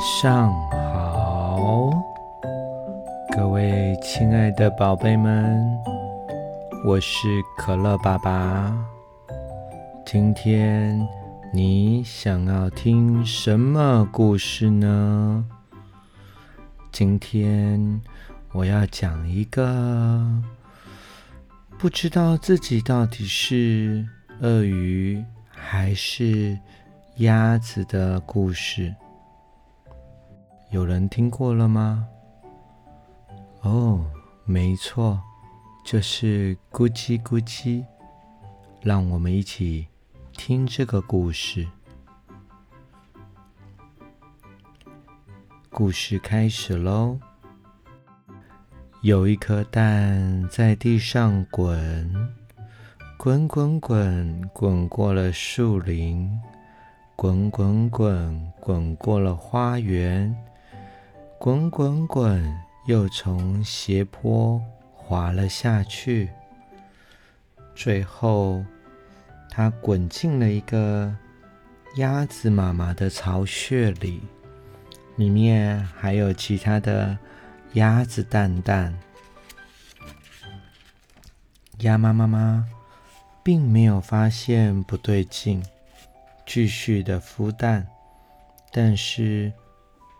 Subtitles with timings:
[0.00, 1.92] 上好，
[3.36, 5.78] 各位亲爱的宝贝们，
[6.86, 8.74] 我是可乐爸爸。
[10.06, 11.06] 今天
[11.52, 15.44] 你想要听什么故事呢？
[16.90, 18.00] 今天
[18.52, 20.26] 我要讲一个
[21.78, 24.06] 不知道自己到底是
[24.40, 26.58] 鳄鱼还是
[27.16, 28.94] 鸭子的故事。
[30.70, 32.06] 有人听过了吗？
[33.62, 34.04] 哦，
[34.44, 35.20] 没错，
[35.84, 37.84] 就是咕叽咕叽。
[38.80, 39.88] 让我们一起
[40.32, 41.66] 听这个故事。
[45.70, 47.18] 故事开始喽！
[49.02, 52.32] 有一颗蛋在地上滚，
[53.18, 56.30] 滚滚滚，滚过了树林，
[57.16, 60.32] 滚滚滚，滚过了花园。
[61.42, 66.28] 滚滚滚，又从斜坡滑了下去。
[67.74, 68.62] 最后，
[69.48, 71.16] 它滚进了一个
[71.96, 74.20] 鸭子妈妈的巢穴里，
[75.16, 77.16] 里面还有其他的
[77.72, 78.94] 鸭子蛋蛋。
[81.78, 82.66] 鸭妈妈妈
[83.42, 85.64] 并没有发现不对劲，
[86.44, 87.86] 继续的孵蛋，
[88.70, 89.50] 但是。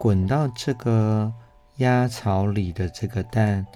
[0.00, 1.30] 滚到这个
[1.76, 3.66] 鸭巢里的这个蛋，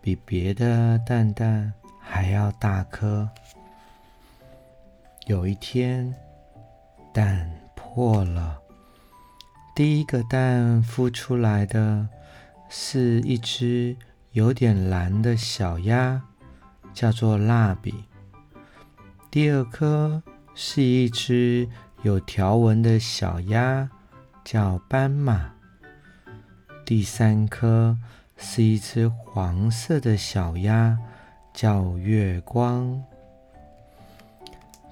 [0.00, 3.28] 比别的蛋蛋还要大颗。
[5.26, 6.14] 有一天，
[7.12, 8.58] 蛋破了，
[9.74, 12.08] 第一个蛋孵出来的
[12.70, 13.94] 是一只
[14.32, 16.22] 有点蓝的小鸭，
[16.94, 18.06] 叫做蜡笔。
[19.30, 20.22] 第二颗
[20.54, 21.68] 是一只
[22.02, 23.90] 有条纹的小鸭。
[24.52, 25.52] 叫斑马。
[26.84, 27.96] 第三颗
[28.36, 30.98] 是一只黄色的小鸭，
[31.54, 33.00] 叫月光。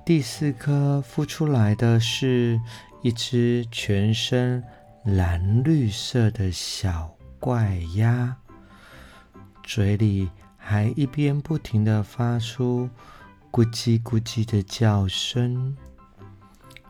[0.04, 2.60] 第四颗孵出来的是
[3.02, 4.62] 一只全身
[5.02, 8.36] 蓝绿色的小怪鸭，
[9.64, 12.88] 嘴里还一边不停的发出
[13.50, 15.76] 咕叽咕叽的叫声，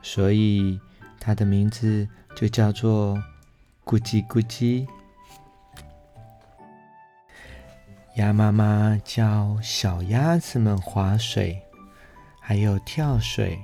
[0.03, 0.79] 所以
[1.19, 2.07] 它的名字。
[2.39, 3.21] 就叫做
[3.85, 4.87] 咕叽咕叽。
[8.15, 11.61] 鸭妈妈教小鸭子们划水，
[12.39, 13.59] 还有跳水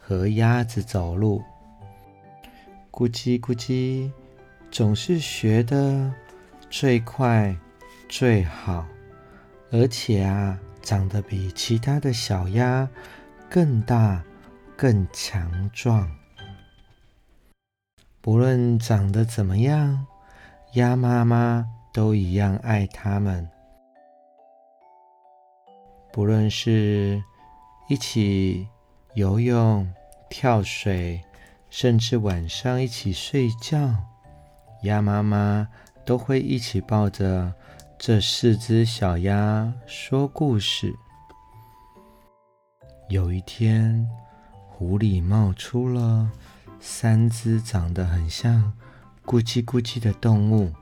[0.00, 1.40] 和鸭子走路。
[2.90, 4.10] 咕叽咕叽，
[4.68, 6.12] 总是学的
[6.68, 7.56] 最快
[8.08, 8.84] 最好，
[9.70, 12.88] 而且啊，长得比其他的小鸭
[13.48, 14.20] 更大、
[14.76, 16.17] 更强壮。
[18.28, 20.06] 无论长得怎么样，
[20.74, 23.48] 鸭妈妈都一样爱它们。
[26.12, 27.24] 不论是
[27.88, 28.68] 一起
[29.14, 29.90] 游泳、
[30.28, 31.22] 跳水，
[31.70, 33.96] 甚至晚上一起睡觉，
[34.82, 35.66] 鸭妈妈
[36.04, 37.50] 都会一起抱着
[37.98, 40.94] 这四只小鸭说故事。
[43.08, 44.06] 有一天，
[44.68, 46.30] 湖里冒出了。
[46.80, 48.72] 三只长得很像
[49.24, 50.72] 咕叽咕叽的动物，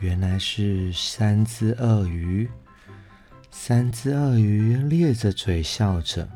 [0.00, 2.48] 原来是三只鳄鱼。
[3.50, 6.28] 三只鳄鱼咧着嘴笑着，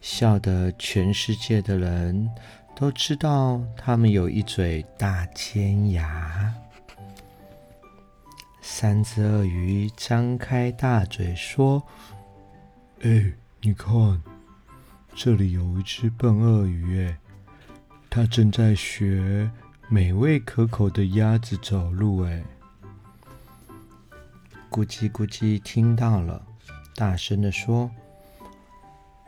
[0.00, 2.30] 笑得全世界的人
[2.76, 6.54] 都知道它们有一嘴大尖牙。
[8.60, 11.82] 三只鳄鱼张开大嘴说
[13.02, 14.22] ：“哎，你看。”
[15.16, 17.16] 这里有一只笨鳄鱼，哎，
[18.10, 19.48] 它正在学
[19.88, 22.42] 美味可口的鸭子走路，哎。
[24.68, 26.44] 咕叽咕叽听到了，
[26.96, 27.88] 大声的说：“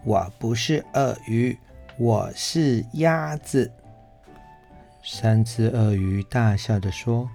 [0.04, 1.56] 我不是鳄鱼，
[1.98, 3.70] 我是鸭子。”
[5.04, 7.30] 三只鳄鱼大笑的说：“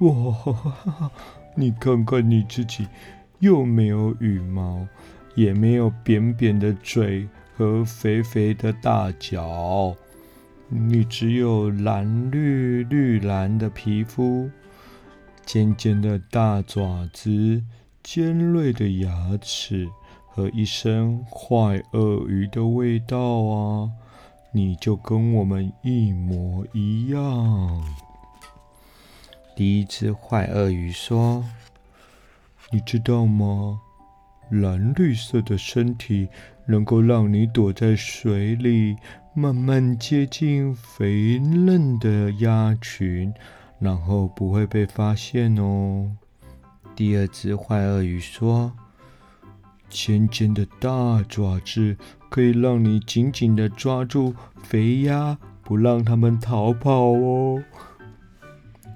[0.00, 1.10] 哇哈哈，
[1.56, 2.86] 你看看你自己，
[3.38, 4.86] 又没有羽毛，
[5.34, 7.26] 也没有扁扁的嘴。”
[7.60, 9.94] 和肥肥的大脚，
[10.70, 14.50] 你只有蓝绿绿蓝的皮肤，
[15.44, 17.62] 尖尖的大爪子，
[18.02, 19.86] 尖锐的牙齿
[20.26, 23.90] 和一身坏鳄鱼的味道啊！
[24.52, 27.84] 你就跟我们一模一样。
[29.54, 31.44] 第一只坏鳄鱼说
[32.72, 33.82] ：“你知道吗？
[34.50, 36.28] 蓝绿色的身体。”
[36.66, 38.96] 能够让你躲在水里
[39.34, 43.34] 慢慢接近肥嫩的鸭群，
[43.80, 46.12] 然后不会被发现哦。
[46.94, 48.72] 第二只坏鳄鱼说
[49.90, 51.96] ：“尖尖的大爪子
[52.28, 54.32] 可以让你紧紧的抓住
[54.62, 57.60] 肥鸭，不让它们逃跑哦。”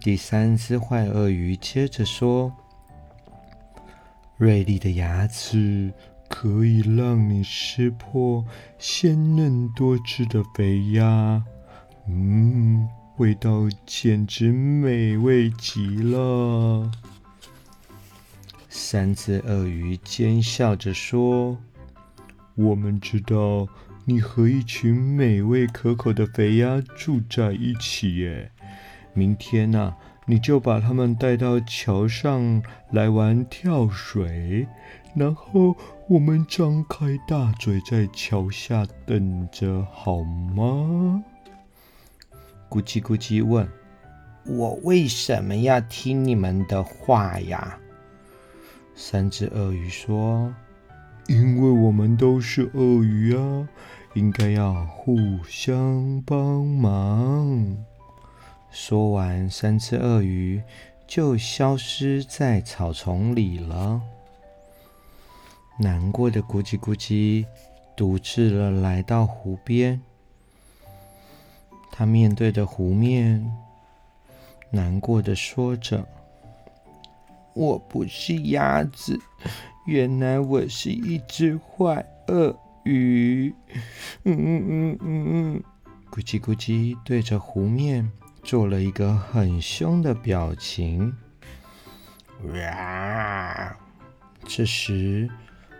[0.00, 2.54] 第三只坏鳄鱼接着说
[4.36, 5.92] ：“锐利的牙齿。”
[6.26, 8.44] 可以让你吃破
[8.78, 11.44] 鲜嫩多汁的肥鸭，
[12.08, 12.88] 嗯，
[13.18, 16.90] 味道简直美味极了。
[18.68, 21.56] 三只鳄鱼奸笑着说
[22.56, 23.68] ：“我们知道
[24.06, 28.50] 你和一群美味可口的肥鸭住在一起耶，
[29.12, 29.94] 明天呐。”
[30.26, 34.66] 你就把他们带到桥上来玩跳水，
[35.14, 35.76] 然后
[36.08, 41.22] 我们张开大嘴在桥下等着，好吗？
[42.70, 43.68] 咕叽咕叽问
[44.48, 47.78] ：“我为什么要听你们的话呀？”
[48.96, 50.52] 三只鳄鱼说
[51.28, 53.68] ：“因为我们都是鳄鱼啊，
[54.14, 55.14] 应该要互
[55.46, 57.76] 相帮忙。”
[58.76, 60.60] 说完，三只鳄鱼
[61.06, 64.02] 就消失在草丛里了。
[65.78, 67.46] 难过的咕叽咕叽
[67.96, 70.02] 独自的来到湖边，
[71.92, 73.48] 他面对着湖面，
[74.70, 76.04] 难过的说着
[77.54, 79.16] ：“我不是鸭子，
[79.86, 83.54] 原来我是一只坏鳄鱼。”
[84.24, 85.62] 嗯嗯嗯嗯嗯，
[86.10, 88.10] 咕叽咕叽对着湖面。
[88.44, 91.16] 做了一个很凶的表情。
[92.52, 93.74] 哇！
[94.44, 95.30] 这时，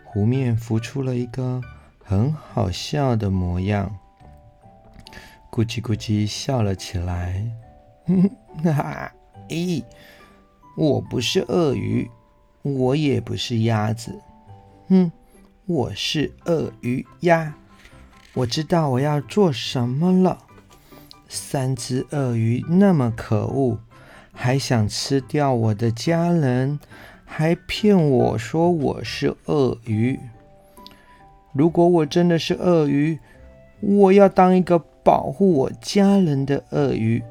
[0.02, 1.60] 湖面浮出了一个
[2.02, 3.94] 很好笑的模样。
[5.50, 7.44] 咕叽咕叽笑了起来。
[8.64, 9.12] 哈哈！
[9.48, 9.84] 咦，
[10.76, 12.10] 我不是鳄鱼，
[12.62, 14.18] 我也不是鸭子。
[14.88, 15.12] 哼，
[15.66, 17.54] 我是鳄鱼鸭。
[18.32, 20.43] 我知道我要做什么了。
[21.28, 23.78] 三只鳄鱼那么可恶，
[24.32, 26.78] 还想吃掉我的家人，
[27.24, 30.20] 还骗我说我是鳄鱼。
[31.52, 33.18] 如果我真的是鳄鱼，
[33.80, 37.22] 我要当一个保护我家人的鳄鱼。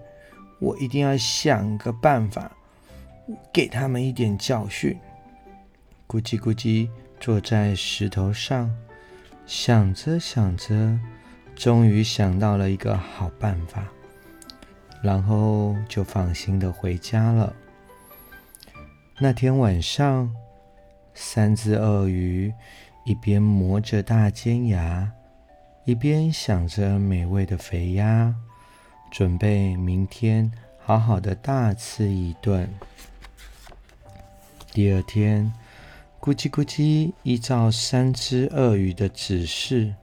[0.60, 2.52] 我一定要想个办法，
[3.52, 4.98] 给他们一点教训。
[6.08, 6.88] 咕叽咕叽
[7.20, 8.72] 坐在石头上，
[9.46, 10.98] 想着想着。
[11.56, 13.88] 终于想到了一个好办法，
[15.02, 17.54] 然后就放心的回家了。
[19.20, 20.34] 那天晚上，
[21.14, 22.54] 三只鳄鱼
[23.06, 25.10] 一边磨着大尖牙，
[25.86, 28.36] 一边想着美味的肥鸭，
[29.12, 32.68] 准备明天好好的大吃一顿。
[34.72, 35.54] 第二天，
[36.20, 39.94] 咕叽咕叽依照三只鳄鱼的指示。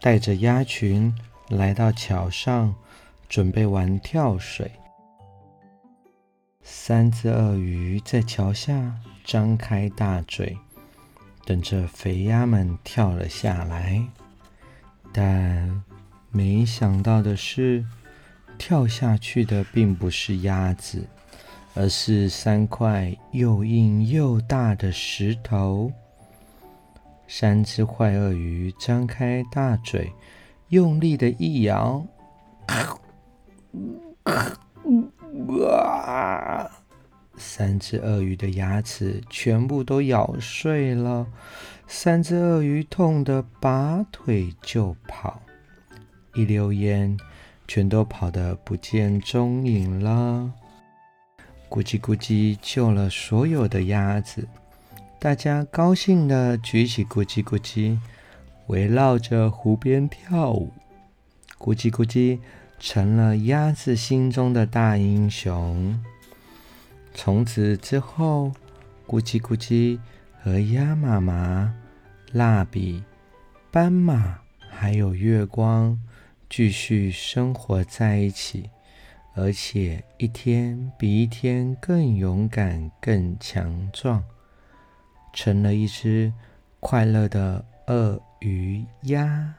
[0.00, 1.14] 带着鸭群
[1.48, 2.74] 来到桥上，
[3.28, 4.70] 准备玩跳水。
[6.62, 8.94] 三只鳄鱼在桥下
[9.24, 10.56] 张开大嘴，
[11.44, 14.02] 等着肥鸭们跳了下来。
[15.12, 15.82] 但
[16.30, 17.84] 没想到的是，
[18.58, 21.06] 跳下去的并不是鸭子，
[21.74, 25.92] 而是三块又硬又大的石头。
[27.28, 30.12] 三只坏鳄鱼张开大嘴，
[30.68, 32.06] 用力的一咬，
[35.48, 36.70] 哇！
[37.36, 41.26] 三只鳄鱼的牙齿全部都咬碎了。
[41.86, 45.42] 三只鳄鱼痛得拔腿就跑，
[46.34, 47.16] 一溜烟，
[47.68, 50.50] 全都跑得不见踪影了。
[51.68, 54.48] 咕叽咕叽救了所有的鸭子。
[55.18, 57.98] 大家高兴的举起咕叽咕叽，
[58.66, 60.70] 围绕着湖边跳舞。
[61.58, 62.38] 咕叽咕叽
[62.78, 66.00] 成了鸭子心中的大英雄。
[67.14, 68.52] 从此之后，
[69.06, 69.98] 咕叽咕叽
[70.42, 71.74] 和鸭妈妈、
[72.32, 73.02] 蜡笔、
[73.72, 75.98] 斑马还有月光
[76.48, 78.68] 继续生活在一起，
[79.34, 84.22] 而且一天比一天更勇敢、更强壮。
[85.36, 86.32] 成了一只
[86.80, 89.54] 快乐的鳄鱼鸭。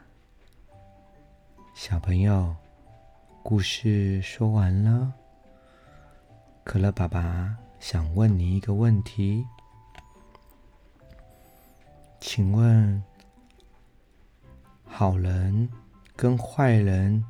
[1.72, 2.52] 小朋友，
[3.44, 5.12] 故事说完了。
[6.64, 9.46] 可乐爸爸想问你一个问题，
[12.20, 13.00] 请问，
[14.84, 15.68] 好人
[16.16, 17.24] 跟坏人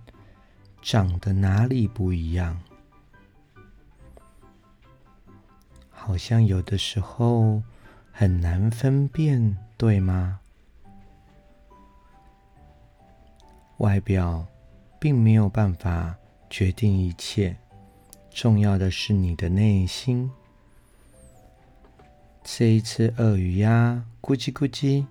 [0.80, 2.58] 长得哪里不一样？
[5.90, 7.62] 好像有的时候
[8.20, 10.40] 很难分辨，对吗？
[13.76, 14.44] 外表
[14.98, 16.16] 并没有办法
[16.50, 17.56] 决定一切，
[18.32, 20.28] 重要的是你的内心。
[22.42, 25.06] 这一只鳄鱼呀，咕叽咕叽，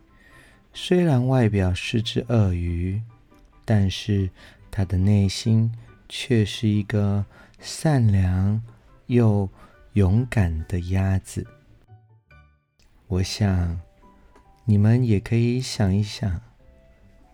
[0.74, 3.02] 虽然外表是只鳄鱼，
[3.64, 4.30] 但是
[4.70, 5.72] 它的内心
[6.10, 7.26] 却是一个
[7.58, 8.62] 善良
[9.06, 9.50] 又
[9.94, 11.48] 勇敢的鸭子。
[13.10, 13.80] 我想，
[14.66, 16.42] 你们也可以想一想，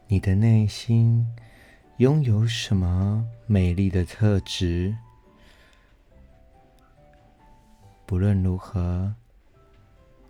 [0.08, 1.28] 你的内心
[1.98, 4.96] 拥有什么美丽的特质？
[8.06, 9.16] 不论如何。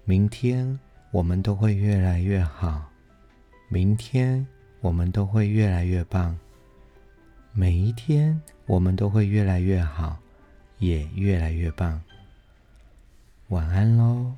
[0.06, 0.80] 明天
[1.12, 2.90] 我们都会越来越好，
[3.68, 4.46] 明天
[4.80, 6.38] 我们都会越来越棒，
[7.52, 10.18] 每一天我们都会越来越好，
[10.80, 12.02] 也越来越棒。
[13.50, 14.34] 晚安喽。